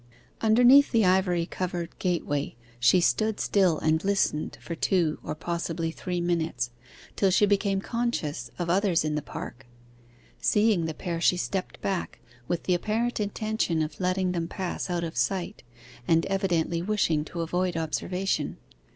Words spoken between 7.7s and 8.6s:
conscious